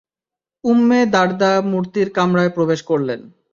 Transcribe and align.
Umme 0.63 0.99
Darda 1.13 1.51
মূর্তির 1.71 2.07
কামরায় 2.13 2.51
প্রবেশ 2.55 2.79
করলেন। 2.83 3.19